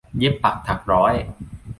[0.17, 1.13] เย็บปักถักร้อย